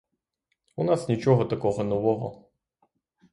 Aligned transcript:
У 0.75 0.83
нас 0.83 1.07
нічого 1.09 1.45
такого 1.45 1.83
нового. 1.83 2.45